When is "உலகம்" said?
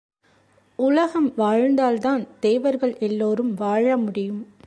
0.75-1.33